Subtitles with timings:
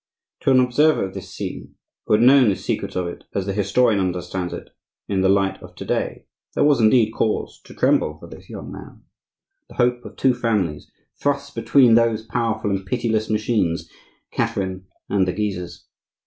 [0.39, 1.75] To an observer of this scene,
[2.07, 4.71] who had known the secrets of it as the historian understands it
[5.07, 8.71] in the light of to day, there was indeed cause to tremble for this young
[8.71, 13.91] man,—the hope of two families,—thrust between those powerful and pitiless machines,
[14.31, 15.85] Catherine and the Guises.